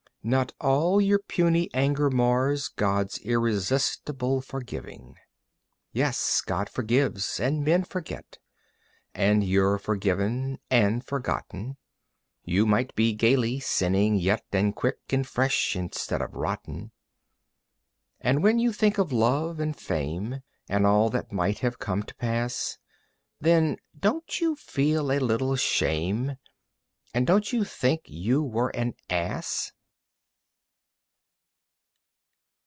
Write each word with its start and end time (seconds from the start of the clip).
Not 0.23 0.53
all 0.61 1.01
your 1.01 1.17
puny 1.17 1.67
anger 1.73 2.11
mars 2.11 2.67
God's 2.67 3.17
irresistible 3.21 4.39
forgiving. 4.41 5.15
"Yes, 5.93 6.41
God 6.41 6.69
forgives 6.69 7.39
and 7.39 7.65
men 7.65 7.83
forget, 7.83 8.37
And 9.15 9.43
you're 9.43 9.79
forgiven 9.79 10.59
and 10.69 11.03
forgotten. 11.03 11.77
You 12.45 12.67
might 12.67 12.93
be 12.93 13.13
gaily 13.13 13.59
sinning 13.61 14.13
yet 14.15 14.45
And 14.51 14.75
quick 14.75 14.97
and 15.09 15.25
fresh 15.27 15.75
instead 15.75 16.21
of 16.21 16.35
rotten. 16.35 16.91
And 18.19 18.43
when 18.43 18.59
you 18.59 18.71
think 18.73 18.99
of 18.99 19.11
love 19.11 19.59
and 19.59 19.75
fame 19.75 20.41
And 20.69 20.85
all 20.85 21.09
that 21.09 21.31
might 21.31 21.57
have 21.65 21.79
come 21.79 22.03
to 22.03 22.13
pass, 22.13 22.77
Then 23.39 23.77
don't 23.99 24.39
you 24.39 24.55
feel 24.55 25.11
a 25.11 25.17
little 25.17 25.55
shame? 25.55 26.37
And 27.11 27.25
don't 27.25 27.51
you 27.51 27.63
think 27.63 28.01
you 28.05 28.43
were 28.43 28.69
an 28.75 28.93
ass?" 29.09 29.71